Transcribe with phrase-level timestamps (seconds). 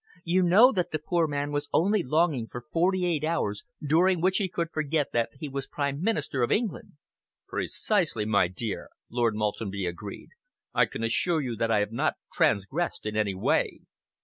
[0.23, 4.37] You know that the poor man was only longing for forty eight hours during which
[4.37, 6.93] he could forget that he was Prime Minister of England."
[7.47, 10.29] "Precisely, my dear," Lord Maltenby agreed.
[10.73, 13.81] "I can assure you that I have not transgressed in any way.